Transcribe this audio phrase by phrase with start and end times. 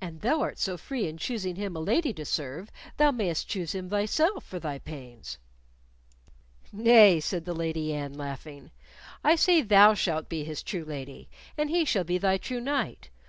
[0.00, 3.72] An thou art so free in choosing him a lady to serve, thou mayst choose
[3.72, 5.38] him thyself for thy pains."
[6.72, 8.72] "Nay," said the Lady Anne, laughing;
[9.22, 13.10] "I say thou shalt be his true lady, and he shall be thy true knight.